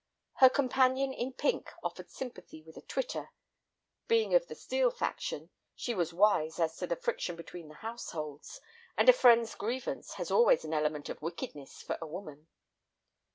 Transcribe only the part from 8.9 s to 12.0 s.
and a friend's grievance has always an element of wickedness for